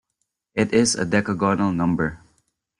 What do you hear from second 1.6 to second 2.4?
number.